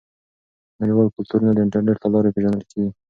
[0.79, 2.89] نړیوال کلتورونه د انټرنیټ له لارې پیژندل کیږي.